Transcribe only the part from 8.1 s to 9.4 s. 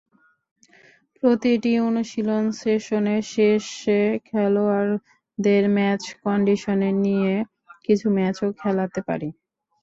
ম্যাচও খেলাতে পারি।